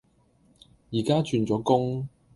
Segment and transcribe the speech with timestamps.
[0.91, 2.09] 而家轉咗工